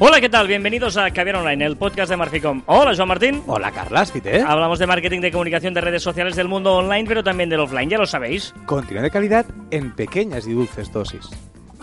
[0.00, 0.46] Hola, ¿qué tal?
[0.46, 2.62] Bienvenidos a Caviar Online, el podcast de Marficom.
[2.66, 3.42] Hola, Joan Martín.
[3.48, 4.44] Hola, Carlas, ¿eh?
[4.46, 7.90] Hablamos de marketing, de comunicación, de redes sociales del mundo online, pero también del offline,
[7.90, 8.54] ya lo sabéis.
[8.64, 11.28] Contenido de calidad en pequeñas y dulces dosis.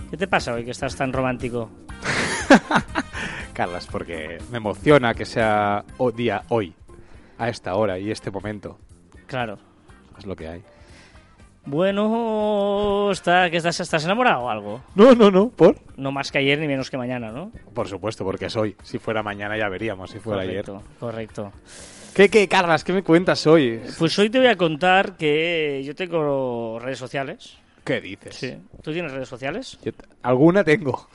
[0.09, 1.69] ¿Qué te pasa hoy que estás tan romántico?
[3.53, 5.83] Carlas, porque me emociona que sea
[6.15, 6.73] día hoy,
[7.37, 8.79] a esta hora y este momento.
[9.27, 9.57] Claro.
[10.17, 10.63] Es lo que hay.
[11.65, 14.83] Bueno, está, ¿que estás, ¿estás enamorado o algo?
[14.93, 15.75] No, no, no, ¿por?
[15.97, 17.51] No más que ayer ni menos que mañana, ¿no?
[17.73, 18.75] Por supuesto, porque es hoy.
[18.83, 21.41] Si fuera mañana ya veríamos, si fuera correcto, correcto.
[21.41, 21.51] ayer.
[22.15, 22.83] ¿Qué, qué, Carlas?
[22.83, 23.81] ¿Qué me cuentas hoy?
[23.97, 27.57] Pues hoy te voy a contar que yo tengo redes sociales.
[27.83, 28.35] ¿Qué dices?
[28.35, 28.55] Sí.
[28.81, 29.77] ¿Tú tienes redes sociales?
[29.83, 31.09] Yo alguna tengo.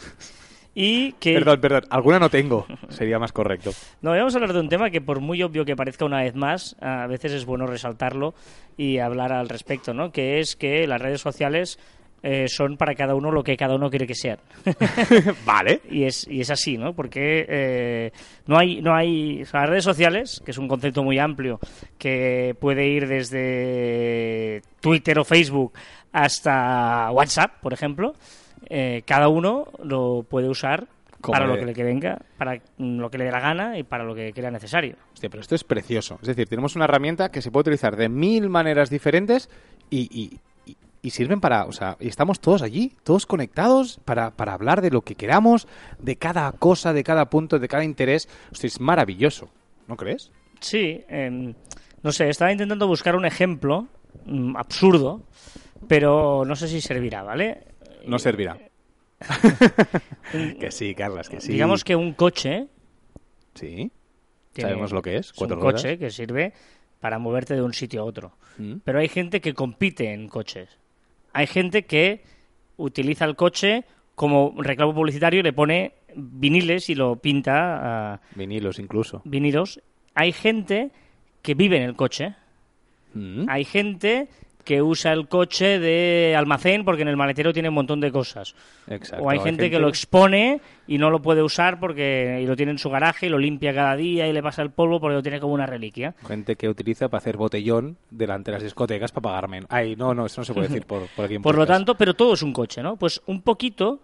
[0.74, 1.34] Y que...
[1.34, 1.82] Perdón, perdón.
[1.90, 2.66] Alguna no tengo.
[2.88, 3.70] Sería más correcto.
[4.02, 6.34] No, vamos a hablar de un tema que por muy obvio que parezca una vez
[6.34, 8.34] más, a veces es bueno resaltarlo
[8.76, 10.10] y hablar al respecto, ¿no?
[10.10, 11.78] Que es que las redes sociales
[12.22, 14.38] eh, son para cada uno lo que cada uno quiere que sean.
[15.44, 15.80] vale.
[15.90, 16.94] y, es, y es así, ¿no?
[16.94, 18.12] Porque eh,
[18.46, 18.80] no hay...
[18.80, 21.60] No hay o sea, las redes sociales, que es un concepto muy amplio,
[21.98, 25.72] que puede ir desde Twitter o Facebook
[26.12, 28.14] hasta WhatsApp, por ejemplo,
[28.70, 30.86] eh, cada uno lo puede usar
[31.20, 33.82] Como para lo que le que venga, para lo que le dé la gana y
[33.82, 34.96] para lo que crea necesario.
[35.12, 36.18] Hostia, pero esto es precioso.
[36.22, 39.50] Es decir, tenemos una herramienta que se puede utilizar de mil maneras diferentes
[39.90, 40.38] y, y-
[40.70, 44.82] y- y sirven para, o sea, y estamos todos allí, todos conectados para, para hablar
[44.82, 45.66] de lo que queramos,
[45.98, 48.28] de cada cosa, de cada punto, de cada interés.
[48.52, 49.48] Hostia, es maravilloso,
[49.88, 50.30] ¿no crees?
[50.60, 51.54] Sí, em,
[52.02, 53.86] no sé, estaba intentando buscar un ejemplo
[54.26, 55.22] mm, absurdo,
[55.88, 57.64] pero no sé si servirá, ¿vale?
[58.06, 58.58] No servirá.
[60.60, 61.52] que sí, Carlas, que sí.
[61.52, 62.66] Digamos que un coche
[63.54, 63.90] Sí.
[64.56, 65.62] Sabemos lo que es, es un ruedas.
[65.82, 66.52] coche que sirve
[67.00, 68.32] para moverte de un sitio a otro.
[68.58, 68.74] Mm.
[68.84, 70.68] Pero hay gente que compite en coches.
[71.32, 72.22] Hay gente que
[72.76, 73.84] utiliza el coche
[74.14, 79.22] como reclamo publicitario y le pone viniles y lo pinta Vinilos incluso.
[79.24, 79.80] vinilos.
[80.14, 80.90] Hay gente
[81.42, 82.34] que vive en el coche.
[83.14, 83.46] Mm.
[83.48, 84.28] Hay gente
[84.64, 88.54] que usa el coche de almacén porque en el maletero tiene un montón de cosas.
[88.86, 89.24] Exacto.
[89.24, 92.72] O hay gente, que lo expone y no lo puede usar porque y lo tiene
[92.72, 95.22] en su garaje y lo limpia cada día y le pasa el polvo porque lo
[95.22, 96.14] tiene como una reliquia.
[96.26, 99.68] Gente que utiliza para hacer botellón delante de las discotecas para pagar menos.
[99.70, 101.96] Ay, no, no, eso no se puede decir por, por aquí en Por lo tanto,
[101.96, 102.96] pero todo es un coche, ¿no?
[102.96, 104.00] Pues un poquito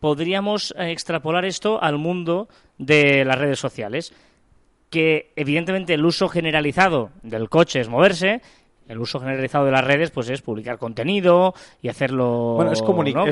[0.00, 2.48] podríamos eh, extrapolar esto al mundo
[2.78, 4.12] de las redes sociales.
[4.90, 8.40] Que evidentemente el uso generalizado del coche es moverse.
[8.88, 12.80] El uso generalizado de las redes, pues es publicar contenido y hacerlo, Bueno, es,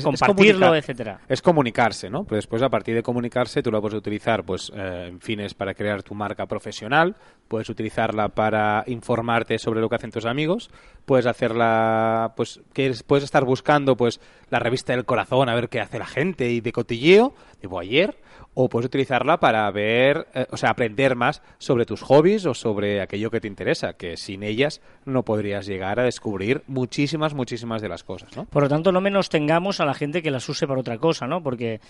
[0.04, 1.20] compartirlo, etcétera.
[1.28, 2.24] Es comunicarse, ¿no?
[2.24, 5.74] Pero después, a partir de comunicarse, tú lo puedes utilizar, pues, eh, en fines para
[5.74, 7.16] crear tu marca profesional,
[7.48, 10.70] puedes utilizarla para informarte sobre lo que hacen tus amigos,
[11.06, 15.68] puedes hacerla, pues, que es- puedes estar buscando, pues, la revista del corazón, a ver
[15.68, 18.16] qué hace la gente y de cotilleo, tipo ayer,
[18.58, 23.02] o puedes utilizarla para ver, eh, o sea, aprender más sobre tus hobbies o sobre
[23.02, 27.90] aquello que te interesa, que sin ellas no podrías llegar a descubrir muchísimas, muchísimas de
[27.90, 28.46] las cosas, ¿no?
[28.46, 31.26] Por lo tanto, no menos tengamos a la gente que las use para otra cosa,
[31.26, 31.42] ¿no?
[31.42, 31.80] Porque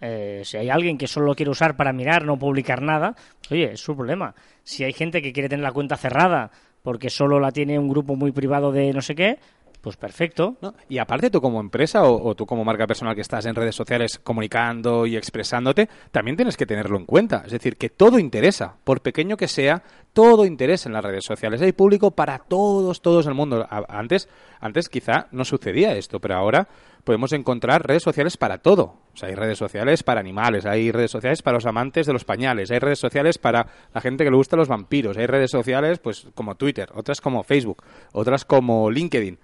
[0.00, 3.52] eh, si hay alguien que solo lo quiere usar para mirar, no publicar nada, pues,
[3.52, 4.34] oye, es su problema.
[4.62, 6.50] Si hay gente que quiere tener la cuenta cerrada
[6.82, 9.38] porque solo la tiene un grupo muy privado de no sé qué,
[9.84, 10.56] pues perfecto.
[10.62, 10.74] ¿no?
[10.88, 13.76] Y aparte tú como empresa o, o tú como marca personal que estás en redes
[13.76, 17.42] sociales comunicando y expresándote, también tienes que tenerlo en cuenta.
[17.44, 19.82] Es decir, que todo interesa, por pequeño que sea,
[20.14, 21.60] todo interesa en las redes sociales.
[21.60, 23.66] Hay público para todos, todos el mundo.
[23.88, 24.28] Antes,
[24.60, 26.68] antes quizá no sucedía esto, pero ahora
[27.02, 28.96] podemos encontrar redes sociales para todo.
[29.12, 32.24] O sea, hay redes sociales para animales, hay redes sociales para los amantes de los
[32.24, 35.98] pañales, hay redes sociales para la gente que le gusta los vampiros, hay redes sociales
[35.98, 39.38] pues como Twitter, otras como Facebook, otras como LinkedIn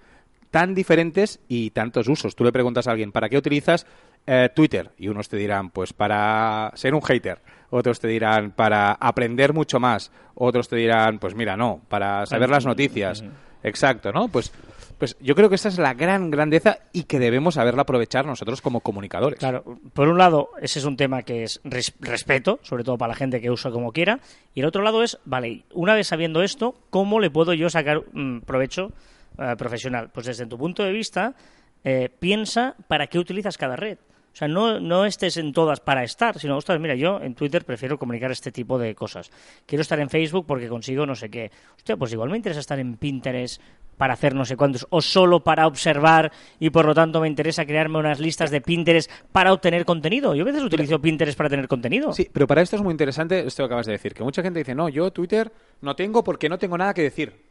[0.51, 2.35] tan diferentes y tantos usos.
[2.35, 3.87] Tú le preguntas a alguien, ¿para qué utilizas
[4.27, 4.91] eh, Twitter?
[4.97, 7.39] Y unos te dirán, pues para ser un hater.
[7.69, 10.11] Otros te dirán, para aprender mucho más.
[10.35, 13.23] Otros te dirán, pues mira, no, para saber las noticias.
[13.63, 14.27] Exacto, ¿no?
[14.27, 14.51] Pues,
[14.97, 18.59] pues yo creo que esa es la gran grandeza y que debemos saberla aprovechar nosotros
[18.61, 19.39] como comunicadores.
[19.39, 23.13] Claro, por un lado, ese es un tema que es res- respeto, sobre todo para
[23.13, 24.19] la gente que usa como quiera,
[24.53, 28.01] y el otro lado es, vale, una vez sabiendo esto, ¿cómo le puedo yo sacar
[28.13, 28.91] mm, provecho
[29.37, 30.09] eh, profesional?
[30.11, 31.33] Pues desde tu punto de vista,
[31.83, 33.97] eh, piensa para qué utilizas cada red.
[34.33, 37.65] O sea, no, no estés en todas para estar, sino, ostras, mira, yo en Twitter
[37.65, 39.29] prefiero comunicar este tipo de cosas.
[39.65, 41.51] Quiero estar en Facebook porque consigo no sé qué.
[41.75, 43.61] Hostia, pues igual me interesa estar en Pinterest
[43.97, 47.65] para hacer no sé cuántos, o solo para observar y por lo tanto me interesa
[47.65, 50.33] crearme unas listas de Pinterest para obtener contenido.
[50.33, 52.11] Yo a veces utilizo Pinterest para tener contenido.
[52.13, 54.57] Sí, pero para esto es muy interesante esto que acabas de decir, que mucha gente
[54.57, 55.51] dice, no, yo Twitter
[55.81, 57.50] no tengo porque no tengo nada que decir.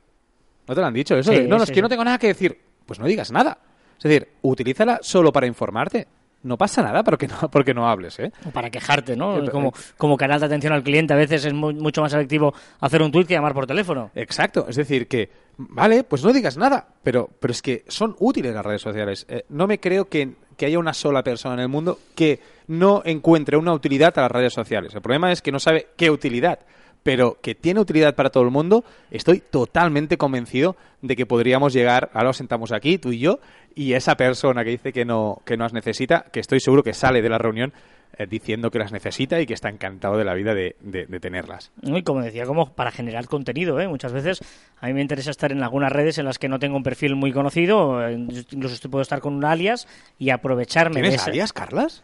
[0.71, 1.33] ¿No te lo han dicho eso?
[1.33, 2.57] Sí, De, no, no, es que no tengo nada que decir.
[2.87, 3.59] Pues no digas nada.
[3.99, 6.07] Es decir, utilízala solo para informarte.
[6.45, 8.31] no pasa nada porque no, porque no hables, ¿eh?
[8.47, 9.51] O para quejarte, ¿no?
[9.51, 13.11] Como, como canal de atención al cliente, a veces es mucho más efectivo hacer un
[13.11, 14.13] tweet que llamar por teléfono.
[14.15, 15.29] Exacto, es decir, que,
[15.59, 19.27] vale, pues no digas nada, pero, pero es que son útiles las redes sociales.
[19.29, 22.39] Eh, no me creo que, que haya una sola persona en el mundo que
[22.69, 24.95] no encuentre una utilidad a las redes sociales.
[24.95, 26.61] El problema es que no sabe qué utilidad
[27.03, 32.11] pero que tiene utilidad para todo el mundo, estoy totalmente convencido de que podríamos llegar,
[32.13, 33.41] ahora nos sentamos aquí, tú y yo,
[33.75, 36.93] y esa persona que dice que no, que no las necesita, que estoy seguro que
[36.93, 37.73] sale de la reunión
[38.19, 40.75] eh, diciendo que las necesita y que está encantado de la vida de,
[41.21, 41.71] tenerlas.
[41.81, 43.89] Y como decía, como para generar contenido, ¿eh?
[43.89, 44.41] muchas veces
[44.81, 47.15] a mí me interesa estar en algunas redes en las que no tengo un perfil
[47.15, 49.87] muy conocido, eh, incluso puedo estar con un alias
[50.19, 52.03] y aprovecharme ¿Tienes de alias, Carlas?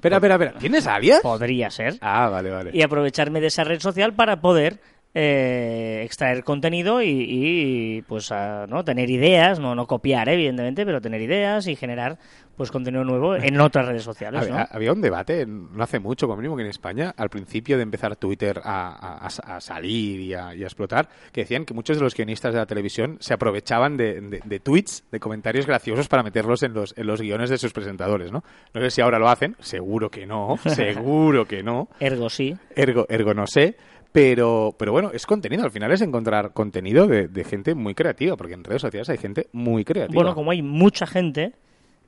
[0.00, 0.58] Espera, espera, espera.
[0.58, 1.20] ¿Tienes alias?
[1.20, 1.98] Podría ser.
[2.00, 2.70] Ah, vale, vale.
[2.72, 4.80] Y aprovecharme de esa red social para poder
[5.12, 8.30] eh, extraer contenido y, pues
[8.68, 12.16] no tener ideas no no copiar evidentemente pero tener ideas y generar
[12.56, 16.56] pues contenido nuevo en otras redes sociales había, un debate no hace mucho como mínimo
[16.56, 19.28] que en España al principio de empezar Twitter a,
[19.58, 23.34] salir y a, explotar que decían que muchos de los guionistas de la televisión se
[23.34, 27.72] aprovechaban de, tweets de comentarios graciosos para meterlos en los en los guiones de sus
[27.72, 31.88] presentadores no no sé si ahora lo hacen seguro que no seguro que no.
[31.98, 32.56] Ergo sí.
[32.76, 33.76] Ergo ergo no sé
[34.12, 35.64] pero, pero bueno, es contenido.
[35.64, 39.18] Al final es encontrar contenido de, de gente muy creativa, porque en redes sociales hay
[39.18, 40.14] gente muy creativa.
[40.14, 41.52] Bueno, como hay mucha gente,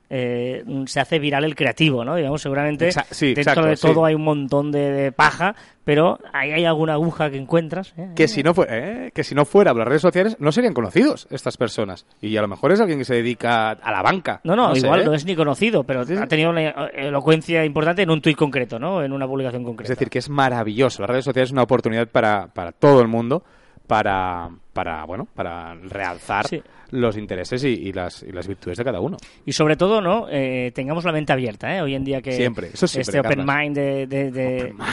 [0.09, 2.15] eh, se hace viral el creativo, ¿no?
[2.15, 2.91] Digamos, seguramente
[3.35, 7.93] dentro de todo hay un montón de, paja, pero ahí hay alguna aguja que encuentras.
[7.97, 8.09] ¿eh?
[8.15, 9.11] Que, si no ¿eh?
[9.13, 12.05] que si no fuera por las redes sociales no serían conocidos estas personas.
[12.21, 14.41] Y a lo mejor es alguien que se dedica a la banca.
[14.43, 18.21] No, no, igual no es ni conocido, pero ha tenido una elocuencia importante en un
[18.21, 19.03] tuit concreto, ¿no?
[19.03, 19.91] En una publicación concreta.
[19.91, 21.01] Es decir, que es maravilloso.
[21.01, 23.43] Las redes sociales es una oportunidad para, para todo el mundo
[23.87, 26.45] para, para bueno, para realzar
[26.93, 29.17] los intereses y, las, y, las, virtudes de cada uno.
[29.45, 30.27] Y sobre todo, ¿no?
[30.29, 31.81] Eh, tengamos la mente abierta, ¿eh?
[31.81, 34.07] Hoy en día que siempre, eso este open mind de...
[34.07, 34.73] de,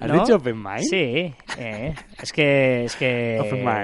[0.00, 0.82] ¿Has dicho open mind?
[0.82, 3.38] Sí, eh, es que es que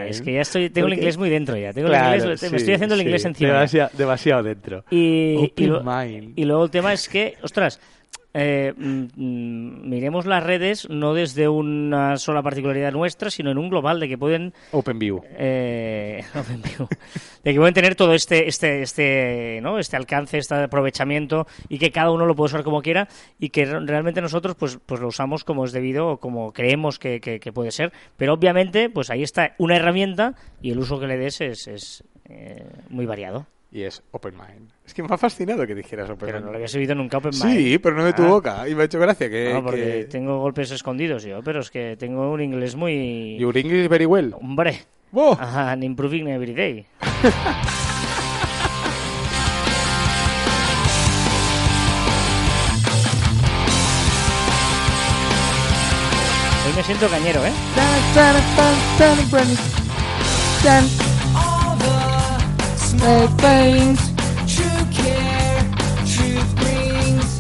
[0.08, 2.74] es que ya estoy tengo el inglés muy dentro ya, tengo el inglés, me estoy
[2.74, 3.54] haciendo el inglés encima.
[3.54, 4.84] Demasiado, demasiado dentro.
[4.90, 5.64] Y, y,
[6.36, 7.80] y, luego el tema es que, ostras,
[8.36, 13.70] eh, mm, mm, miremos las redes no desde una sola particularidad nuestra, sino en un
[13.70, 16.24] global de que pueden OpenView, eh,
[17.44, 21.92] de que pueden tener todo este este este no este alcance, este aprovechamiento y que
[21.92, 23.06] cada uno lo puede usar como quiera
[23.38, 27.20] y que realmente nosotros pues pues lo usamos como es debido o como creemos que,
[27.20, 31.18] que, puede ser, pero obviamente pues ahí está una herramienta y el uso que le
[31.18, 34.70] des es, es eh, muy variado y es Open Mind.
[34.86, 37.32] Es que me ha fascinado que dijeras Open Pero no lo habías oído nunca Open
[37.32, 37.56] Mind.
[37.56, 38.28] Sí, pero no de tu ah.
[38.28, 38.68] boca.
[38.68, 39.52] Y me ha hecho gracia que...
[39.52, 43.36] No, porque tengo golpes escondidos yo, pero es que tengo un inglés muy...
[43.36, 44.32] Your English very well.
[44.34, 44.82] Hombre.
[45.12, 45.36] ¡Oh!
[45.40, 46.86] I'm improving every day.
[56.66, 57.52] Hoy me siento cañero, ¿eh?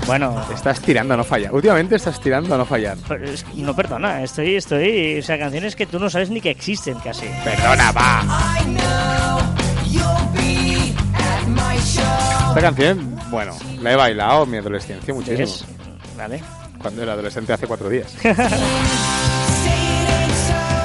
[0.06, 1.52] Bueno, estás tirando a no fallar.
[1.54, 2.96] Últimamente estás tirando a no fallar.
[3.54, 7.26] no perdona, estoy, estoy, o sea, canciones que tú no sabes ni que existen casi.
[7.42, 8.22] Perdona, va.
[12.48, 15.66] Esta canción, bueno, la he bailado en mi adolescencia muchísimo.
[16.16, 16.42] Vale.
[16.78, 18.14] Cuando era adolescente hace cuatro días.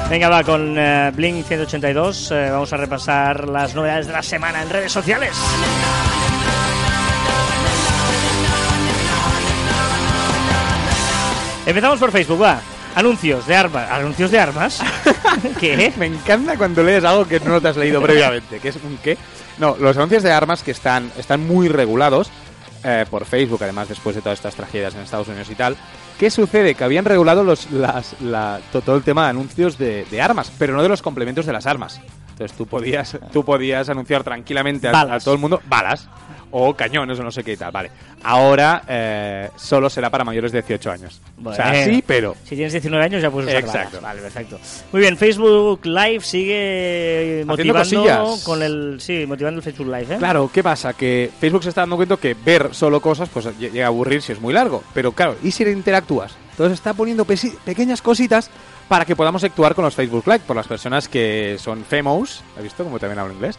[0.09, 4.63] Venga, va, con eh, Blink 182 eh, vamos a repasar las novedades de la semana
[4.63, 5.37] en redes sociales.
[11.63, 12.59] Empezamos por Facebook, va.
[12.95, 13.91] Anuncios de armas.
[13.91, 14.81] ¿Anuncios de armas?
[15.59, 15.93] ¿Qué?
[15.97, 18.59] Me encanta cuando lees algo que no te has leído previamente.
[18.59, 19.15] ¿Qué es un qué?
[19.59, 22.31] No, los anuncios de armas que están, están muy regulados
[22.83, 25.77] eh, por Facebook, además después de todas estas tragedias en Estados Unidos y tal.
[26.19, 26.75] ¿Qué sucede?
[26.75, 30.75] Que habían regulado los, las, la, todo el tema de anuncios de, de, armas, pero
[30.75, 32.01] no de los complementos de las armas.
[32.31, 36.09] Entonces tú podías, tú podías anunciar tranquilamente a, a todo el mundo balas
[36.51, 37.71] o cañones o no sé qué y tal.
[37.71, 37.91] Vale.
[38.23, 41.21] Ahora eh, solo será para mayores de 18 años.
[41.43, 42.35] o sea, sí, pero.
[42.43, 44.01] Si tienes 19 años ya puedes usar Exacto.
[44.01, 44.59] Vale, perfecto.
[44.91, 48.97] Muy bien, Facebook Live sigue motivando con el.
[48.99, 50.17] Sí, motivando el Facebook Live, ¿eh?
[50.17, 50.93] Claro, ¿qué pasa?
[50.93, 54.31] Que Facebook se está dando cuenta que ver solo cosas pues llega a aburrir si
[54.31, 54.83] es muy largo.
[54.93, 56.35] Pero claro, ¿y si interactúas?
[56.51, 58.49] Entonces está poniendo pequeñas cositas
[58.89, 62.63] para que podamos actuar con los Facebook Live, por las personas que son famous, ¿has
[62.63, 62.83] visto?
[62.83, 63.57] Como también hablo inglés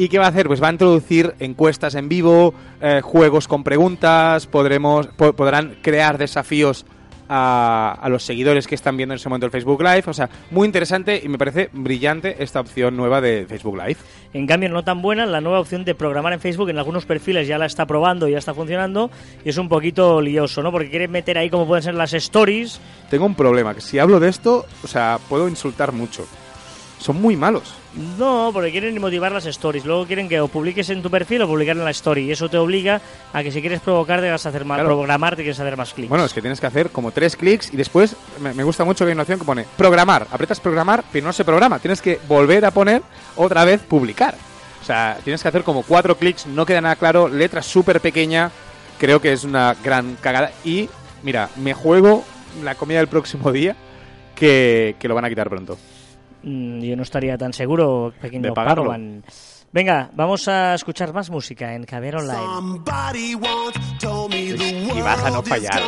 [0.00, 0.46] ¿Y qué va a hacer?
[0.46, 6.86] Pues va a introducir encuestas en vivo, eh, juegos con preguntas, podremos, podrán crear desafíos
[7.28, 10.04] a, a los seguidores que están viendo en ese momento el Facebook Live.
[10.06, 13.98] O sea, muy interesante y me parece brillante esta opción nueva de Facebook Live.
[14.32, 16.70] En cambio, no tan buena la nueva opción de programar en Facebook.
[16.70, 19.10] En algunos perfiles ya la está probando y ya está funcionando.
[19.44, 20.72] Y es un poquito lioso, ¿no?
[20.72, 22.80] Porque quiere meter ahí como pueden ser las stories.
[23.10, 26.26] Tengo un problema, que si hablo de esto, o sea, puedo insultar mucho.
[26.98, 27.79] Son muy malos.
[28.18, 29.84] No, porque quieren motivar las stories.
[29.84, 32.22] Luego quieren que o publiques en tu perfil o publicar en la story.
[32.26, 33.00] Y eso te obliga
[33.32, 34.90] a que si quieres provocar, a hacer más, Claro.
[34.90, 36.08] programar, te quieres hacer más clics.
[36.08, 39.04] Bueno, es que tienes que hacer como tres clics y después me, me gusta mucho
[39.04, 40.26] que hay una opción que pone programar.
[40.30, 41.78] Apretas programar, pero no se programa.
[41.80, 43.02] Tienes que volver a poner
[43.36, 44.36] otra vez publicar.
[44.80, 48.50] O sea, tienes que hacer como cuatro clics, no queda nada claro, letra súper pequeña.
[48.98, 50.52] Creo que es una gran cagada.
[50.64, 50.88] Y
[51.22, 52.24] mira, me juego
[52.62, 53.74] la comida del próximo día
[54.36, 55.76] que, que lo van a quitar pronto.
[56.42, 58.84] Mm, yo no estaría tan seguro, pequeño De pagarlo.
[58.84, 59.22] Padawan.
[59.72, 62.82] Venga, vamos a escuchar más música en Caber Online.
[64.92, 65.80] Y vas a no fallar.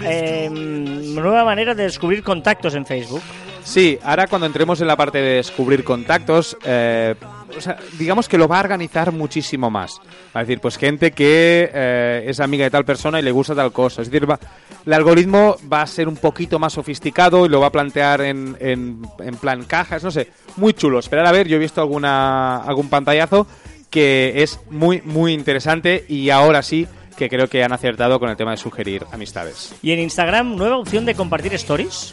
[0.00, 1.14] Eh, tool.
[1.16, 3.22] nueva manera de descubrir contactos en Facebook.
[3.64, 7.16] Sí, ahora cuando entremos en la parte de descubrir contactos, eh,
[7.56, 10.00] o sea, digamos que lo va a organizar muchísimo más.
[10.36, 13.54] Va a decir, pues gente que eh, es amiga de tal persona y le gusta
[13.54, 14.02] tal cosa.
[14.02, 14.38] Es decir, va-
[14.86, 18.56] el algoritmo va a ser un poquito más sofisticado y lo va a plantear en,
[18.60, 20.98] en- en plan cajas, no sé, muy chulo.
[20.98, 23.46] Esperar a ver, yo he visto alguna, algún pantallazo
[23.90, 28.36] que es muy, muy interesante y ahora sí que creo que han acertado con el
[28.36, 29.72] tema de sugerir amistades.
[29.82, 32.12] Y en Instagram, nueva opción de compartir stories.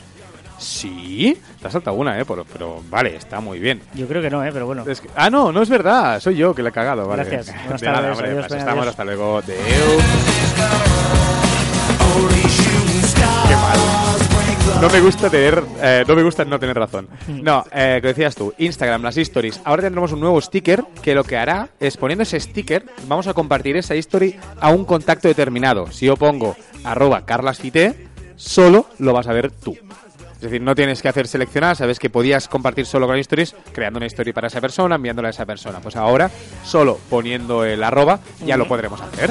[0.61, 2.23] Sí, te ha saltado una, ¿eh?
[2.25, 3.81] Pero, pero vale, está muy bien.
[3.95, 4.51] Yo creo que no, ¿eh?
[4.53, 4.83] pero bueno.
[4.87, 6.19] Es que- ah, no, no es verdad.
[6.19, 7.07] Soy yo que le he cagado.
[7.07, 7.23] Vale.
[7.23, 7.55] Gracias.
[7.63, 8.91] Buenas De nada, hombre, adiós, pues estamos adiós.
[8.91, 9.41] hasta luego.
[13.47, 13.79] Qué mal.
[14.81, 17.07] No me gusta tener, eh, no me gusta no tener razón.
[17.27, 19.61] No, eh, que decías tú, Instagram, las stories.
[19.63, 23.33] Ahora tendremos un nuevo sticker que lo que hará es poniendo ese sticker, vamos a
[23.33, 25.91] compartir esa story a un contacto determinado.
[25.91, 29.75] Si yo pongo arroba carlasfite, solo lo vas a ver tú.
[30.41, 33.97] Es decir, no tienes que hacer seleccionar, sabes que podías compartir solo con stories, creando
[33.97, 35.79] una story para esa persona, enviándola a esa persona.
[35.79, 36.31] Pues ahora,
[36.63, 39.29] solo poniendo el arroba, ya lo podremos hacer.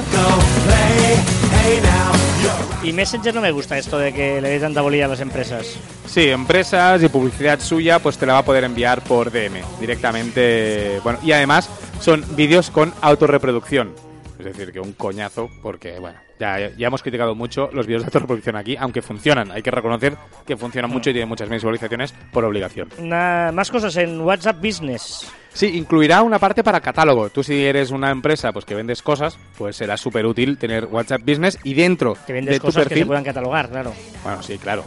[2.81, 5.75] Y Messenger no me gusta esto de que le dé tanta bolilla a las empresas.
[6.05, 11.01] Sí, empresas y publicidad suya, pues te la va a poder enviar por DM directamente.
[11.03, 14.10] Bueno, y además son vídeos con autorreproducción.
[14.41, 18.07] Es decir, que un coñazo, porque, bueno, ya, ya hemos criticado mucho los vídeos de
[18.07, 19.51] autorreproducción aquí, aunque funcionan.
[19.51, 22.89] Hay que reconocer que funcionan mucho y tienen muchas visualizaciones por obligación.
[22.99, 25.31] Más cosas en WhatsApp Business.
[25.53, 27.29] Sí, incluirá una parte para catálogo.
[27.29, 31.21] Tú si eres una empresa pues que vendes cosas, pues será súper útil tener WhatsApp
[31.21, 33.93] Business y dentro Que vendes de tu cosas que se puedan catalogar, claro.
[34.23, 34.83] Bueno, sí, claro.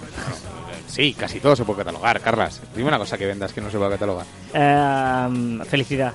[0.86, 2.62] Sí, casi todo se puede catalogar, Carlas.
[2.74, 4.26] Dime una cosa que vendas que no se pueda catalogar.
[4.52, 6.14] Eh, felicidad.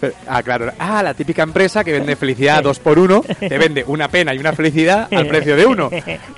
[0.00, 0.72] Pero- ah, claro.
[0.78, 4.38] Ah, la típica empresa que vende felicidad dos por uno, te vende una pena y
[4.38, 5.90] una felicidad al precio de uno.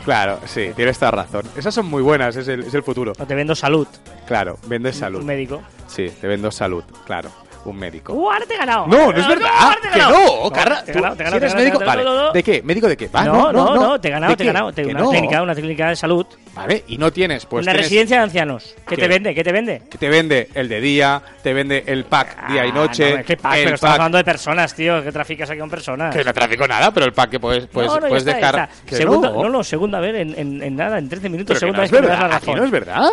[0.04, 1.42] Claro, sí, tienes toda razón.
[1.57, 3.12] Esas son muy buenas, es el, es el futuro.
[3.19, 3.87] O te vendo salud.
[4.26, 5.21] Claro, vendes salud.
[5.21, 5.62] Un médico.
[5.87, 7.31] Sí, te vendo salud, claro.
[7.64, 8.12] Un médico.
[8.12, 8.87] ¡Uh, ahora te he ganado!
[8.88, 9.50] No, no es verdad.
[9.85, 10.85] he que no, Carla.
[10.85, 12.04] te ganado, te ganado, eres médico, vale.
[12.35, 12.62] ¿De qué?
[12.62, 13.09] ¿Médico de qué?
[13.09, 15.09] Va, No, no, no, te he ¿De ganado, te he ganado.
[15.09, 16.26] Una clínica, una clínica de salud.
[16.54, 18.75] Vale, y no tienes, pues una residencia de ancianos.
[18.87, 19.35] ¿Qué, te vende?
[19.35, 19.83] ¿Qué te vende?
[19.88, 23.25] que te vende el de día, te vende el pack día y Ah, noche, no,
[23.25, 23.54] ¿qué pack?
[23.54, 25.02] Pero estamos hablando de personas, tío.
[25.02, 26.14] ¿Qué traficas aquí con personas?
[26.14, 28.69] que no trafico nada, pero el pack que puedes, puedes, dejar
[29.07, 29.49] no.
[29.49, 32.28] no, segunda vez en, nada, en 13 minutos, segunda vez es que me das la
[32.28, 32.57] razón.
[32.57, 33.11] no es verdad.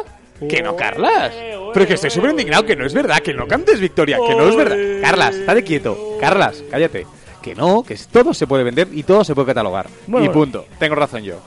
[0.47, 1.33] Que no, Carlas.
[1.73, 4.47] Pero que estoy súper indignado, que no es verdad, que no cantes Victoria, que no
[4.47, 4.77] es verdad.
[5.01, 6.17] Carlas, estate quieto.
[6.19, 7.05] Carlas, cállate.
[7.41, 9.87] Que no, que todo se puede vender y todo se puede catalogar.
[10.07, 10.25] Bueno.
[10.25, 10.65] y punto.
[10.77, 11.39] Tengo razón yo.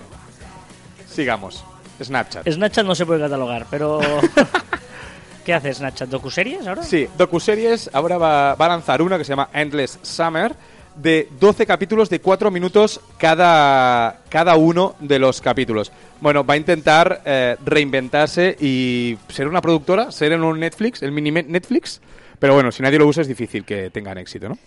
[1.09, 1.65] Sigamos.
[2.03, 2.49] Snapchat.
[2.49, 4.01] Snapchat no se puede catalogar, pero...
[5.45, 6.09] ¿Qué hace Snapchat?
[6.09, 6.83] ¿Docuseries ahora?
[6.85, 10.55] Sí, docuseries ahora va, va a lanzar una que se llama Endless Summer
[10.97, 15.93] de 12 capítulos de 4 minutos cada, cada uno de los capítulos.
[16.21, 21.13] Bueno, va a intentar eh, reinventarse y ser una productora, ser en un Netflix, el
[21.13, 22.01] mini Netflix.
[22.39, 24.59] Pero bueno, si nadie lo usa es difícil que tengan éxito, ¿no?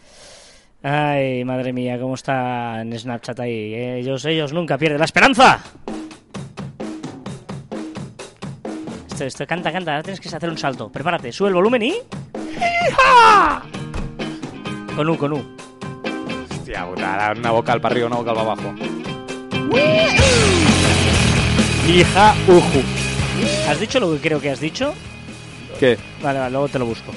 [0.83, 3.73] Ay, madre mía, cómo está en Snapchat ahí.
[3.73, 5.59] Ellos, ellos nunca pierden la esperanza.
[9.09, 10.91] Esto, esto, canta, canta, ahora tienes que hacer un salto.
[10.91, 11.95] Prepárate, sube el volumen y...
[11.95, 13.63] ¡Hija!
[14.95, 15.55] Con U, con U.
[16.65, 18.73] Hostia, una, una vocal para arriba, una vocal para abajo.
[21.87, 22.81] Hija, uju.
[23.69, 24.95] ¿Has dicho lo que creo que has dicho?
[25.79, 25.95] ¿Qué?
[26.23, 27.11] Vale, vale, luego te lo busco.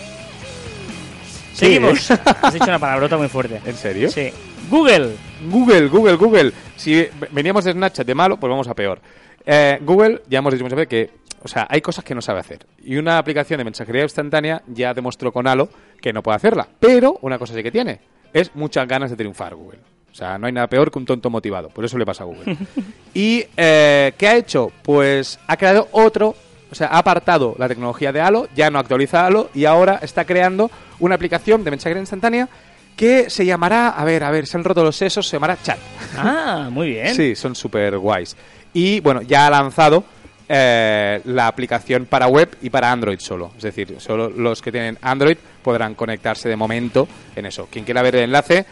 [1.55, 2.11] Seguimos.
[2.43, 3.63] Has dicho una palabrota muy fuerte.
[3.65, 4.11] ¿En serio?
[4.11, 4.31] Sí.
[4.69, 5.17] Google.
[5.51, 6.53] Google, Google, Google.
[6.77, 9.01] Si veníamos de Snapchat de malo, pues vamos a peor.
[9.47, 11.11] Eh, Google, ya hemos dicho muchas veces que,
[11.43, 12.67] o sea, hay cosas que no sabe hacer.
[12.85, 15.71] Y una aplicación de mensajería instantánea ya demostró con Halo
[16.03, 16.69] que no puede hacerla.
[16.79, 17.99] Pero una cosa sí que tiene,
[18.33, 19.79] es muchas ganas de triunfar Google.
[20.11, 21.69] O sea, no hay nada peor que un tonto motivado.
[21.69, 22.57] Por eso le pasa a Google.
[23.15, 24.73] ¿Y eh, qué ha hecho?
[24.83, 26.35] Pues ha creado otro,
[26.71, 30.25] o sea, ha apartado la tecnología de Halo, ya no actualiza Halo y ahora está
[30.25, 32.49] creando una aplicación de mensajería instantánea
[32.97, 35.79] que se llamará, a ver, a ver, se han roto los sesos, se llamará Chat.
[36.17, 37.15] Ah, muy bien.
[37.15, 38.37] Sí, son súper guays.
[38.73, 40.03] Y bueno, ya ha lanzado
[40.49, 43.53] eh, la aplicación para web y para Android solo.
[43.57, 47.69] Es decir, solo los que tienen Android podrán conectarse de momento en eso.
[47.71, 48.65] Quien quiera ver el enlace,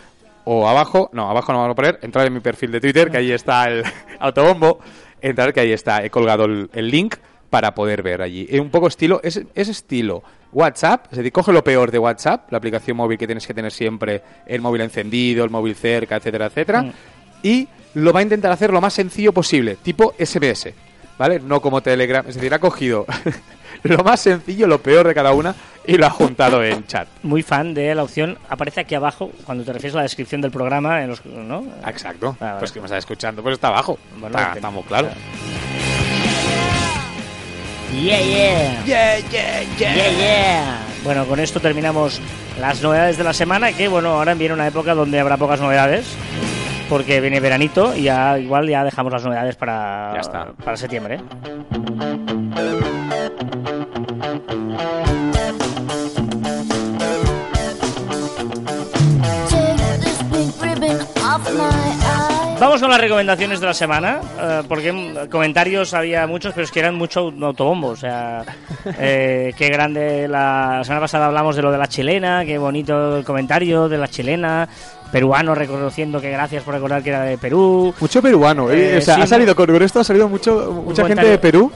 [0.45, 3.19] o abajo, no, abajo no vamos a poner, entrar en mi perfil de Twitter, que
[3.19, 3.83] ahí está el
[4.21, 4.79] autobombo,
[5.21, 7.17] entrar que ahí está, he colgado el, el link
[7.51, 8.47] para poder ver allí.
[8.51, 12.51] Es un poco estilo, es, es estilo WhatsApp, es decir, coge lo peor de WhatsApp,
[12.51, 16.47] la aplicación móvil que tienes que tener siempre, el móvil encendido, el móvil cerca, etcétera,
[16.47, 16.93] etcétera, Mm.
[17.43, 20.73] y lo va a intentar hacer lo más sencillo posible, tipo SMS,
[21.19, 21.41] ¿vale?
[21.41, 23.07] No como Telegram, es decir, ha cogido
[23.83, 25.55] lo más sencillo, lo peor de cada una
[25.87, 27.07] y lo ha juntado en chat.
[27.23, 28.39] Muy fan de la opción.
[28.49, 31.65] Aparece aquí abajo, cuando te refieres a la descripción del programa, en los, ¿no?
[31.87, 32.37] Exacto.
[32.41, 32.59] Ah, vale.
[32.59, 33.99] Pues que me está escuchando, pues está abajo.
[34.19, 35.09] Bueno, está, te- está muy claro.
[37.93, 38.85] Yeah, yeah.
[38.85, 40.79] Yeah, yeah, Yeah, yeah.
[41.05, 42.21] Bueno, con esto terminamos
[42.61, 46.05] las novedades de la semana, que bueno, ahora viene una época donde habrá pocas novedades,
[46.89, 50.53] porque viene veranito y ya igual ya dejamos las novedades para, Ya está.
[50.65, 51.21] para septiembre.
[62.59, 66.81] Vamos con las recomendaciones de la semana, eh, porque comentarios había muchos, pero es que
[66.81, 67.89] eran mucho autobombo.
[67.89, 68.45] O sea,
[68.99, 70.27] eh, qué grande.
[70.27, 74.09] La semana pasada hablamos de lo de la chilena, qué bonito el comentario de la
[74.09, 74.69] chilena.
[75.11, 77.95] Peruano reconociendo que gracias por recordar que era de Perú.
[78.01, 78.95] Mucho peruano, ¿eh?
[78.95, 81.71] Eh, o sea, sí, ha salido con esto, ha salido mucho, mucha gente de Perú.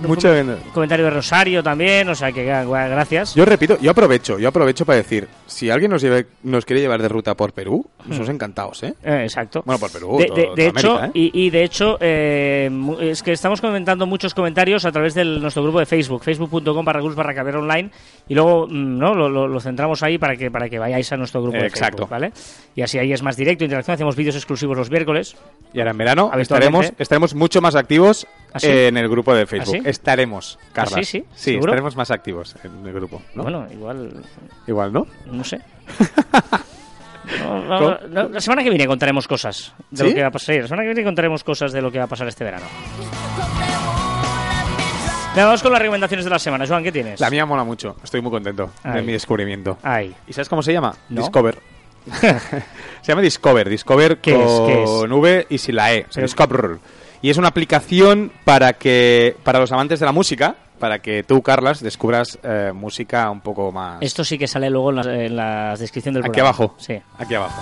[0.00, 0.28] Un Mucho,
[0.72, 3.34] Comentario de Rosario también, o sea que gra- gracias.
[3.34, 7.00] yo repito, yo aprovecho, yo aprovecho para decir, si alguien nos, lleve, nos quiere llevar
[7.02, 8.94] de ruta por Perú, nosotros encantados, ¿eh?
[9.04, 9.62] Eh, exacto.
[9.64, 11.30] Bueno, por Perú, De, to- de- de hecho, América, ¿eh?
[11.32, 12.70] y, y de hecho, eh,
[13.00, 17.00] es que estamos comentando muchos comentarios a través de nuestro grupo de Facebook, facebook.com barra
[17.02, 17.90] barra caber online,
[18.28, 21.16] y luego mm, no lo, lo- lo centramos ahí para que para que vayáis a
[21.16, 21.98] nuestro grupo de exacto.
[22.06, 22.32] Facebook, ¿vale?
[22.74, 25.36] Y así ahí es más directo, interacción, hacemos vídeos exclusivos los miércoles.
[25.72, 28.68] Y ahora en verano estaremos, estaremos mucho más activos ¿Ah, sí?
[28.68, 29.76] en el grupo de Facebook.
[29.80, 29.88] ¿Ah, sí?
[29.88, 30.94] Estaremos, Carlas.
[31.06, 31.24] sí, sí?
[31.34, 31.70] Sí, ¿Seguro?
[31.72, 33.22] estaremos más activos en el grupo.
[33.34, 33.42] ¿no?
[33.44, 34.22] Bueno, igual,
[34.66, 35.06] Igual, ¿no?
[35.26, 35.60] no sé.
[37.24, 40.08] La semana que viene contaremos cosas de ¿Sí?
[40.08, 40.56] lo que va a pasar.
[40.56, 42.66] La semana que viene contaremos cosas de lo que va a pasar este verano.
[45.34, 46.66] Venga, vamos con las recomendaciones de la semana.
[46.66, 47.18] Joan, ¿qué tienes?
[47.20, 47.96] La mía mola mucho.
[48.04, 48.94] Estoy muy contento Ay.
[48.96, 49.78] de mi descubrimiento.
[49.82, 50.14] Ay.
[50.26, 50.94] ¿Y sabes cómo se llama?
[51.08, 51.58] Discover.
[52.20, 52.62] se
[53.12, 53.68] llama Discover.
[53.68, 54.46] Discover ¿Qué es?
[54.46, 54.90] con ¿Qué es?
[54.90, 56.06] V y sin la E.
[56.08, 56.78] O sea, Discover.
[57.22, 61.40] Y es una aplicación para que para los amantes de la música, para que tú,
[61.40, 64.02] Carlas, descubras eh, música un poco más...
[64.02, 66.48] Esto sí que sale luego en la, en la descripción del Aquí programa.
[66.48, 66.74] abajo.
[66.78, 67.00] Sí.
[67.18, 67.60] Aquí abajo.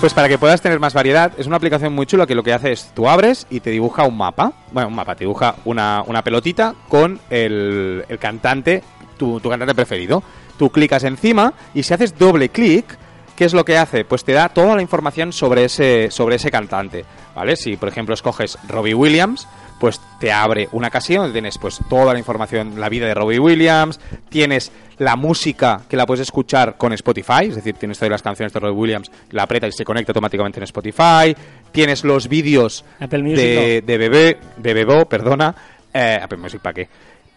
[0.00, 2.52] Pues para que puedas tener más variedad, es una aplicación muy chula que lo que
[2.52, 4.52] hace es tú abres y te dibuja un mapa.
[4.72, 8.82] Bueno, un mapa, te dibuja una, una pelotita con el, el cantante,
[9.16, 10.22] tu, tu cantante preferido.
[10.58, 12.98] Tú clicas encima y si haces doble clic,
[13.36, 14.04] ¿qué es lo que hace?
[14.04, 17.04] Pues te da toda la información sobre ese, sobre ese cantante.
[17.34, 17.56] ¿Vale?
[17.56, 19.48] Si por ejemplo escoges Robbie Williams,
[19.80, 23.40] pues te abre una casilla donde tienes pues toda la información, la vida de Robbie
[23.40, 28.22] Williams, tienes la música que la puedes escuchar con Spotify, es decir, tienes todas las
[28.22, 31.34] canciones de Robbie Williams, la aprieta y se conecta automáticamente en Spotify,
[31.72, 35.54] tienes los vídeos de, de bebé, de Bebo, perdona,
[35.92, 36.88] eh, Apple Music para qué.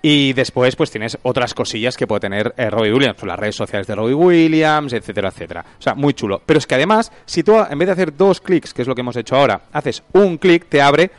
[0.07, 3.55] Y después, pues tienes otras cosillas que puede tener eh, Robbie Williams, pues, las redes
[3.55, 5.65] sociales de Robbie Williams, etcétera, etcétera.
[5.79, 6.43] O sea, muy chulo.
[6.45, 8.93] Pero es que además, si tú en vez de hacer dos clics, que es lo
[8.93, 11.09] que hemos hecho ahora, haces un clic, te abre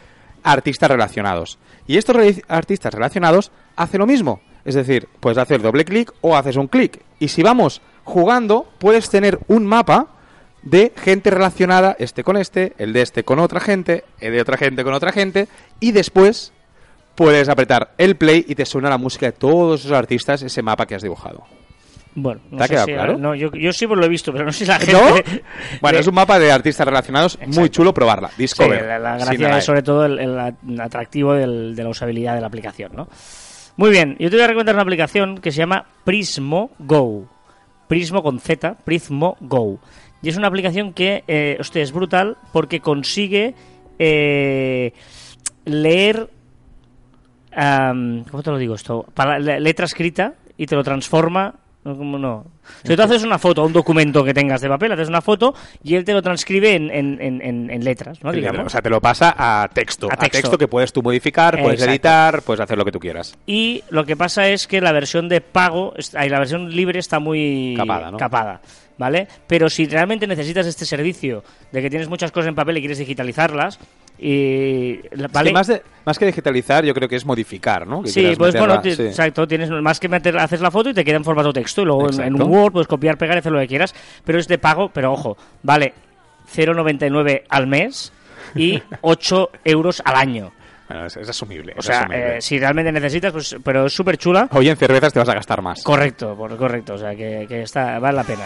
[0.44, 1.58] artistas relacionados.
[1.88, 4.40] Y estos artistas relacionados hacen lo mismo.
[4.64, 7.02] Es decir, puedes hacer doble clic o haces un clic.
[7.18, 10.06] Y si vamos jugando, puedes tener un mapa
[10.62, 14.56] de gente relacionada, este con este, el de este con otra gente, el de otra
[14.56, 15.48] gente con otra gente,
[15.80, 16.52] y después
[17.16, 20.86] puedes apretar el play y te suena la música de todos esos artistas, ese mapa
[20.86, 21.44] que has dibujado.
[22.18, 23.18] Bueno, no ¿Te ha sé quedado si- claro?
[23.18, 24.92] no, yo, yo sí pues lo he visto, pero no sé si la gente...
[24.92, 25.00] ¿No?
[25.82, 28.28] Bueno, de- es un mapa de artistas relacionados, muy chulo probarla.
[28.28, 28.84] Sí, Discover.
[29.00, 32.92] la, gracia es sobre todo el, el atractivo del- de la usabilidad de la aplicación,
[32.94, 33.08] ¿no?
[33.76, 37.26] Muy bien, yo te voy a recomendar una aplicación que se llama Prismo Go.
[37.88, 39.78] Prismo con Z, Prismo Go.
[40.22, 43.54] Y es una aplicación que, eh, hostia, es brutal porque consigue
[43.98, 44.94] eh,
[45.66, 46.30] leer,
[48.30, 49.04] ¿cómo te lo digo esto?
[49.14, 52.44] Para, le- letra escrita y te lo transforma No, no.
[52.82, 55.94] Si tú haces una foto, un documento que tengas de papel, haces una foto y
[55.94, 58.32] él te lo transcribe en, en, en, en- letras, ¿no?
[58.32, 58.66] Digamos.
[58.66, 60.08] O sea, te lo pasa a texto.
[60.10, 60.58] A A texto.
[60.58, 63.38] que puedes tú modificar, puedes editar, puedes hacer lo que tú quieras.
[63.46, 67.74] Y lo que pasa es que la versión de pago, la versión libre está muy
[67.76, 68.16] Capada, ¿no?
[68.18, 68.60] capada,
[68.98, 69.28] ¿vale?
[69.46, 72.98] Pero si realmente necesitas este servicio de que tienes muchas cosas en papel y quieres
[72.98, 73.78] digitalizarlas,
[74.18, 75.50] y, Es ¿vale?
[75.50, 78.02] que más, de, más que digitalizar, yo creo que es modificar, ¿no?
[78.02, 79.02] Que Sí, quieras pues meterla- bueno, ti- sí.
[79.02, 81.84] exacto, tienes más que meter, haces la foto y te queda en formato texto y
[81.84, 82.50] luego en, en un.
[82.50, 85.36] Word puedes copiar, pegar y hacer lo que quieras, pero es de pago, pero ojo,
[85.62, 85.92] vale
[86.54, 88.12] 0,99 al mes
[88.54, 90.52] y 8 euros al año.
[90.88, 91.72] Bueno, es, es asumible.
[91.76, 92.36] O es sea, asumible.
[92.36, 94.48] eh, si realmente necesitas, pues, pero es súper chula.
[94.52, 95.82] Hoy en cervezas te vas a gastar más.
[95.82, 98.44] Correcto, por- correcto, o sea que, que está, vale la pena.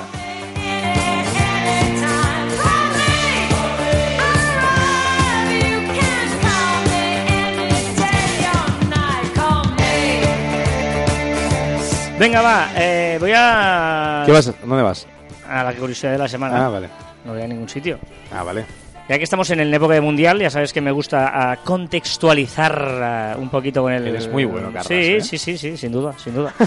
[12.20, 14.24] Venga, va, eh, voy a...
[14.26, 14.52] ¿Qué vas?
[14.62, 15.06] ¿Dónde vas?
[15.48, 16.66] A la curiosidad de la semana.
[16.66, 16.88] Ah, vale.
[17.24, 17.98] No voy a ningún sitio.
[18.30, 18.66] Ah, vale.
[19.08, 22.78] Ya que estamos en el época de mundial, ya sabes que me gusta ah, contextualizar
[23.02, 24.06] ah, un poquito con el.
[24.06, 25.20] Eres muy bueno, Carlas, Sí, ¿eh?
[25.22, 26.52] sí, sí, sí, sin duda, sin duda.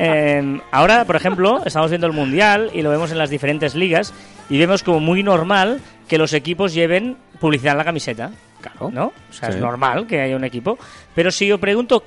[0.00, 4.12] Eh, ahora, por ejemplo, estamos viendo el mundial y lo vemos en las diferentes ligas
[4.48, 8.30] y vemos como muy normal que los equipos lleven publicidad en la camiseta,
[8.60, 8.90] Claro.
[8.92, 9.06] ¿no?
[9.06, 9.60] O sea, es Sí.
[9.60, 10.78] normal que haya un equipo.
[11.16, 12.04] Pero si yo pregunto,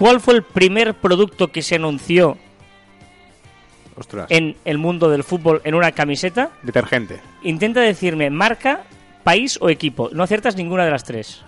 [0.00, 2.38] ¿cuál fue el primer producto que se anunció
[3.96, 4.26] Ostras.
[4.30, 6.50] en el mundo del fútbol en una camiseta?
[6.62, 7.20] Detergente.
[7.42, 8.80] Intenta decirme marca,
[9.22, 10.08] país o equipo.
[10.12, 11.42] No aciertas ninguna de las tres.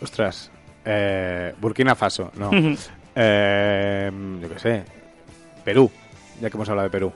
[0.00, 0.52] Ostras.
[0.84, 2.30] Eh, Burkina Faso.
[2.36, 2.50] No.
[3.20, 4.84] Eh, yo qué sé.
[5.64, 5.90] Perú.
[6.40, 7.12] Ya que hemos hablado de Perú.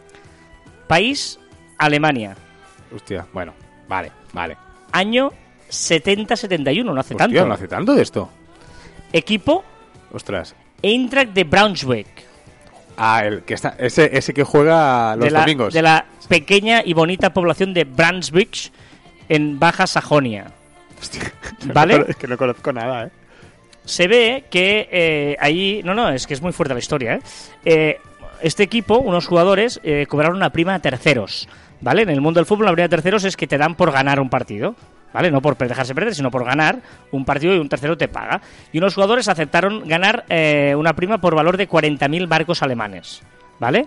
[0.89, 1.39] País,
[1.79, 2.35] Alemania.
[2.93, 3.25] Hostia.
[3.33, 3.55] Bueno.
[3.87, 4.57] Vale, vale.
[4.91, 5.31] Año
[5.71, 7.47] 70-71, no hace Hostia, tanto.
[7.47, 8.29] no hace tanto de esto.
[9.13, 9.63] Equipo,
[10.13, 10.57] Ostras.
[10.83, 12.07] Eintracht de Braunschweig.
[12.97, 15.73] Ah, el que está, ese, ese que juega los de la, domingos.
[15.73, 18.71] De la pequeña y bonita población de Brunswick
[19.29, 20.53] en Baja Sajonia.
[21.01, 21.33] Hostia,
[21.73, 22.05] ¿Vale?
[22.09, 23.11] Es que no conozco nada, ¿eh?
[23.85, 25.83] se ve que eh, allí.
[25.85, 27.21] No, no, es que es muy fuerte la historia, ¿eh?
[27.65, 28.01] Eh,
[28.41, 31.49] este equipo, unos jugadores, eh, cobraron una prima a terceros.
[31.81, 32.03] ¿Vale?
[32.03, 34.21] En el mundo del fútbol, la prima a terceros es que te dan por ganar
[34.21, 34.77] un partido.
[35.13, 35.31] ¿Vale?
[35.31, 38.41] No por dejarse perder, sino por ganar un partido y un tercero te paga.
[38.73, 43.23] Y unos jugadores aceptaron ganar eh, una prima por valor de 40.000 barcos alemanes.
[43.59, 43.87] ¿Vale?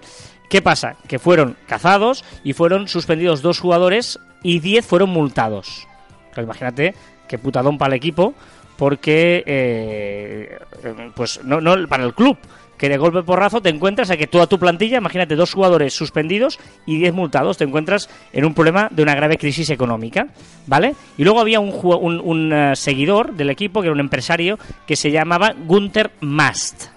[0.49, 0.95] ¿Qué pasa?
[1.07, 5.87] Que fueron cazados y fueron suspendidos dos jugadores y 10 fueron multados.
[6.37, 6.93] Imagínate
[7.27, 8.33] qué putadón para el equipo,
[8.77, 12.37] porque, eh, eh, pues, no, no para el club,
[12.77, 16.59] que de golpe porrazo te encuentras a que toda tu plantilla, imagínate, dos jugadores suspendidos
[16.85, 20.27] y 10 multados, te encuentras en un problema de una grave crisis económica,
[20.67, 20.95] ¿vale?
[21.17, 24.95] Y luego había un, un, un, eh, seguidor del equipo, que era un empresario, que
[24.95, 26.87] se llamaba Gunther Mast,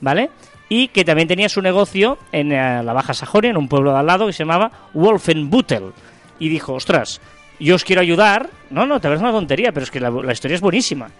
[0.00, 0.30] ¿vale?
[0.68, 3.98] Y que también tenía su negocio en eh, la Baja Sajonia, en un pueblo de
[3.98, 5.92] al lado que se llamaba Wolfenbüttel.
[6.38, 7.20] Y dijo, ostras,
[7.58, 8.50] yo os quiero ayudar.
[8.70, 11.10] No, no, te ves una tontería, pero es que la, la historia es buenísima.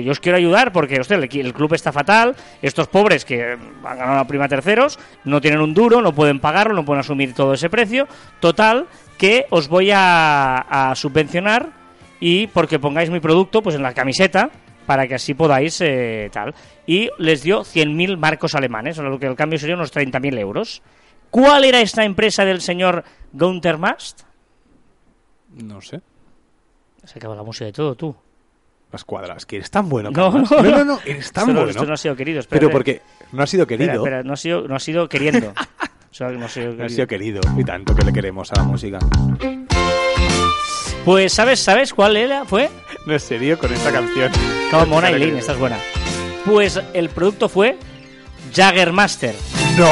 [0.00, 4.16] Yo os quiero ayudar porque, hostia, el, club está fatal, estos pobres que han ganado
[4.16, 7.68] la prima terceros, no tienen un duro, no pueden pagarlo, no pueden asumir todo ese
[7.68, 8.06] precio.
[8.40, 8.86] Total,
[9.18, 11.70] que os voy a, a subvencionar
[12.20, 14.50] y porque pongáis mi producto pues en la camiseta
[14.86, 16.54] para que así podáis eh, tal.
[16.86, 20.82] Y les dio 100.000 marcos alemanes, lo que el cambio sería unos 30.000 euros.
[21.30, 24.22] ¿Cuál era esta empresa del señor Gunther Mast?
[25.62, 26.00] No sé.
[27.04, 28.14] Se acaba la música de todo, tú.
[28.92, 29.46] Las cuadras.
[29.46, 30.10] Que eres tan bueno.
[30.10, 31.70] No, no, no, no, no, Eres tan Esto bueno.
[31.70, 32.42] esto no ha sido querido.
[32.48, 33.00] Pero porque
[33.32, 33.90] no ha sido querido.
[33.92, 35.48] Espera, espera, no ha sido, no ha sido queriendo.
[35.48, 36.88] O sea, no ha sido No ha querido.
[36.90, 37.40] sido querido.
[37.56, 38.98] Y tanto que le queremos a la música.
[41.06, 42.44] Pues, ¿sabes, ¿sabes cuál era?
[42.44, 42.68] Fue
[43.06, 44.30] No es serio con esta canción.
[44.70, 45.78] como Mona esta es buena.
[46.44, 47.78] Pues el producto fue
[48.54, 49.34] Jaggermaster.
[49.78, 49.88] ¡No!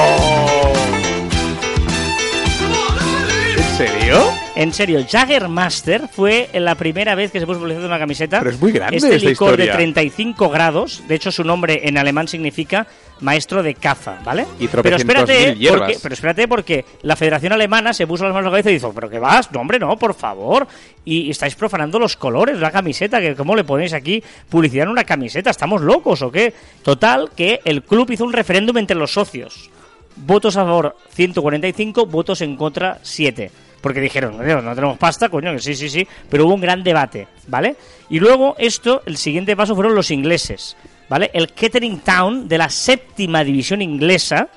[3.56, 4.20] ¿En serio?
[4.56, 8.38] En serio, Jaggermaster fue la primera vez que se puso publicidad en una camiseta.
[8.40, 9.72] Pero es muy grande Este esta licor de historia.
[9.74, 12.86] 35 grados, de hecho su nombre en alemán significa
[13.20, 14.46] maestro de caza, ¿vale?
[14.58, 18.44] Y pero espérate, porque, pero espérate porque la Federación Alemana se puso las manos en
[18.46, 20.66] la cabeza y dijo, pero qué vas, no hombre, no, por favor.
[21.04, 24.84] Y, y estáis profanando los colores de la camiseta, que cómo le ponéis aquí publicidad
[24.84, 26.52] en una camiseta, ¿estamos locos o qué?
[26.82, 29.70] Total, que el club hizo un referéndum entre los socios.
[30.16, 33.50] Votos a favor 145, votos en contra 7.
[33.80, 36.06] Porque dijeron, "Coño, no tenemos pasta, coño, que sí, sí, sí.
[36.28, 37.76] Pero hubo un gran debate, ¿vale?
[38.10, 40.76] Y luego esto, el siguiente paso fueron los ingleses,
[41.08, 41.30] ¿vale?
[41.32, 44.48] El Kettering Town de la séptima división inglesa,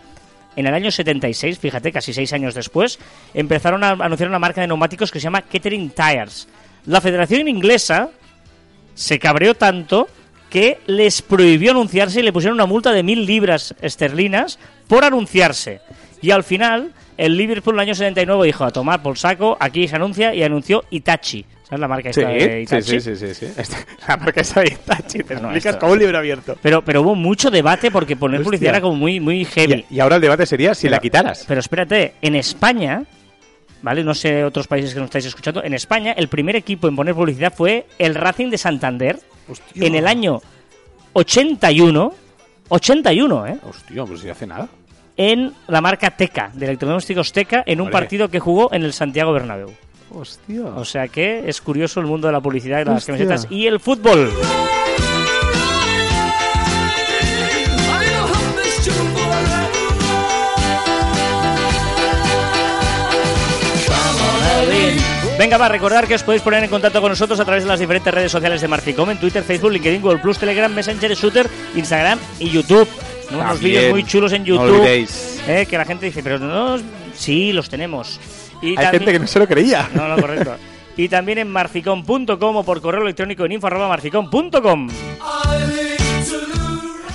[0.55, 2.99] en el año 76, fíjate, casi seis años después,
[3.33, 6.47] empezaron a anunciar una marca de neumáticos que se llama Kettering Tires.
[6.85, 8.09] La Federación Inglesa
[8.93, 10.07] se cabreó tanto
[10.49, 15.81] que les prohibió anunciarse y le pusieron una multa de mil libras esterlinas por anunciarse.
[16.21, 19.87] Y al final, el Liverpool en el año 79 dijo a tomar por saco, aquí
[19.87, 21.45] se anuncia y anunció Itachi.
[21.63, 22.99] ¿Sabes la marca Sí, esta de Itachi?
[22.99, 23.73] sí, sí, sí, sí.
[24.07, 26.57] La marca esa de Itachi, te No, explicas esto- como un libro abierto.
[26.61, 28.45] Pero, pero hubo mucho debate porque poner Hostia.
[28.45, 29.85] publicidad era como muy, muy heavy.
[29.89, 31.45] Y, y ahora el debate sería si la quitaras.
[31.47, 33.03] Pero espérate, en España,
[33.81, 34.03] ¿vale?
[34.03, 35.63] No sé otros países que nos estáis escuchando.
[35.63, 39.85] En España, el primer equipo en poner publicidad fue el Racing de Santander Hostia.
[39.87, 40.41] en el año
[41.13, 42.13] 81.
[42.69, 43.57] 81, ¿eh?
[43.63, 44.67] Hostia, pues si hace nada.
[45.15, 49.31] En la marca Teca, de electrodomésticos Teca, en un partido que jugó en el Santiago
[49.31, 49.71] Bernabéu.
[50.09, 50.65] Hostia.
[50.75, 53.15] O sea que es curioso el mundo de la publicidad y las Hostia.
[53.15, 54.31] camisetas y el fútbol.
[65.37, 67.69] Venga, va a recordar que os podéis poner en contacto con nosotros a través de
[67.69, 71.49] las diferentes redes sociales de Marficom, en Twitter, Facebook, LinkedIn, Google Plus, Telegram, Messenger, Shooter,
[71.75, 72.87] Instagram y YouTube.
[73.33, 73.39] ¿No?
[73.39, 74.75] Unos También, vídeos muy chulos en no YouTube.
[74.79, 75.41] olvidéis.
[75.47, 76.77] eh, que la gente dice, pero no,
[77.13, 78.19] sí, los tenemos.
[78.61, 79.89] Y Hay también- gente que no se lo creía.
[79.95, 80.55] no, no, correcto.
[80.95, 84.89] Y también en marficom.com o por correo electrónico en info arroba marficom.com.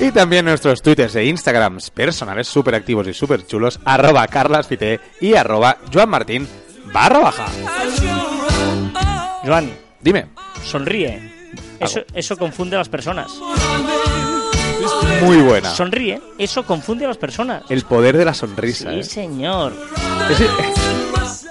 [0.01, 5.35] Y también nuestros twitters e instagrams personales súper activos y súper chulos, arroba carlasfite y
[5.35, 6.47] arroba joanmartin
[6.93, 7.47] barra baja.
[9.45, 10.27] Joan, Dime,
[10.65, 11.33] sonríe.
[11.81, 13.33] Eso, eso confunde a las personas.
[15.23, 15.71] Muy buena.
[15.71, 17.63] Sonríe, eso confunde a las personas.
[17.69, 18.91] El poder de la sonrisa.
[18.93, 19.03] Sí, ¿eh?
[19.05, 19.73] señor.
[20.31, 20.49] Ese-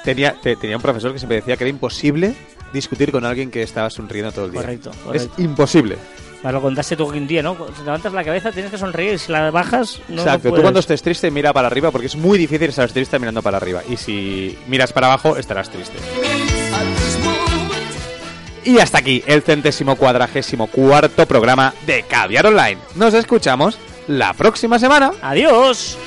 [0.04, 2.36] tenía, te- tenía un profesor que siempre decía que era imposible
[2.74, 4.62] discutir con alguien que estaba sonriendo todo el día.
[4.62, 5.98] Correcto, Es imposible.
[6.43, 7.58] Me lo contaste tú un día, ¿no?
[7.76, 10.50] Si levantas la cabeza tienes que sonreír y si la bajas no Exacto.
[10.50, 13.41] no Tú cuando estés triste mira para arriba porque es muy difícil estar triste mirando
[13.41, 13.82] para arriba.
[13.89, 15.98] Y si miras para abajo estarás triste.
[18.67, 22.77] Y hasta aquí el centésimo cuadragésimo cuarto programa de Caviar Online.
[22.95, 25.13] Nos escuchamos la próxima semana.
[25.21, 25.97] Adiós.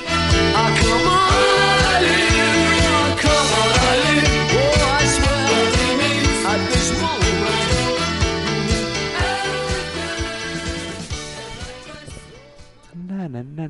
[12.93, 13.67] Na, na, na,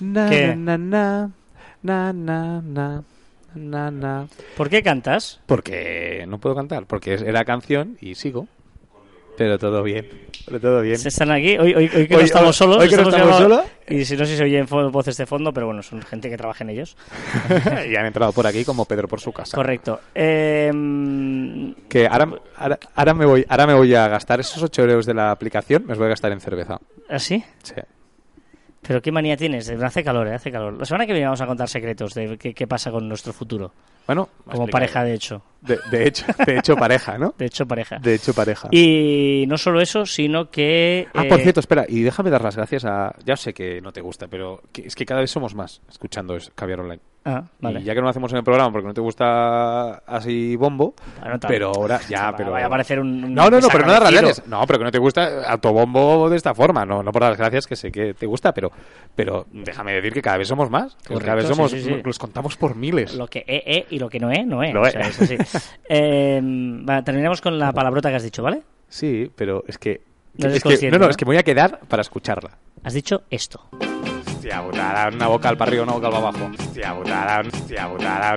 [0.00, 1.30] na, na,
[1.84, 3.04] na, na, na,
[3.54, 4.26] na.
[4.56, 5.40] ¿Por qué cantas?
[5.46, 8.46] Porque no puedo cantar, porque es- era canción y sigo.
[9.36, 10.06] Pero todo bien,
[10.46, 10.96] pero todo bien.
[10.96, 12.76] Se están aquí, hoy, hoy, hoy que Hoy- no estamos solos.
[12.76, 13.62] hoy que no estamos solos.
[13.88, 16.36] Y si no sé si se oyen voces de fondo, pero bueno, son gente que
[16.36, 16.96] trabaja en ellos.
[17.90, 19.56] y han entrado por aquí como Pedro por su casa.
[19.56, 19.98] Correcto.
[20.14, 24.82] Eh, mm, Que ahora, ahora, ahora me voy, ahora me voy a gastar esos 8
[24.82, 26.78] euros de la aplicación, me los voy a gastar en cerveza.
[27.08, 27.42] ¿Así?
[27.64, 27.74] Sí.
[28.86, 29.68] Pero qué manía tienes.
[29.70, 30.74] Hace calor, eh, hace calor.
[30.78, 33.72] La semana que viene vamos a contar secretos de qué, qué pasa con nuestro futuro.
[34.06, 35.42] Bueno, Como pareja, de hecho.
[35.66, 37.34] De, de hecho, de hecho pareja, ¿no?
[37.38, 37.98] De hecho, pareja.
[37.98, 38.68] De hecho pareja.
[38.70, 41.08] Y no solo eso, sino que...
[41.14, 43.14] Ah, eh, por cierto, espera, y déjame dar las gracias a...
[43.24, 46.36] Ya sé que no te gusta, pero que- es que cada vez somos más escuchando
[46.36, 47.00] es- Caviar Online.
[47.26, 47.80] Ah, vale.
[47.80, 50.94] Y ya que no lo hacemos en el programa porque no te gusta así bombo,
[51.20, 52.50] Bueno, pero ahora ya, Va- pero...
[52.50, 53.24] Vaya a aparecer un...
[53.24, 54.46] un No, no, no, pero no das las gracias.
[54.46, 56.84] No, pero que no te gusta autobombo de esta forma.
[56.84, 58.70] No, no por las gracias, que sé que te gusta, pero,
[59.14, 60.96] pero déjame decir que cada vez somos más.
[60.96, 61.96] Correcto, cada vez somos, sí, sí.
[62.04, 63.14] los contamos por miles.
[63.14, 64.74] Lo que e, e y lo que no es, no es.
[64.74, 64.92] Lo O es.
[64.92, 65.36] sea, es así.
[65.88, 66.40] Eh,
[66.88, 68.62] va, terminamos con la palabrota que has dicho, ¿vale?
[68.88, 70.02] Sí, pero es que...
[70.36, 72.58] No es que no, no, es que me voy a quedar para escucharla.
[72.82, 73.68] Has dicho esto.
[74.26, 76.50] Hostia putada, una vocal para arriba, una vocal para abajo.
[76.58, 78.36] Hostia putada, hostia putada.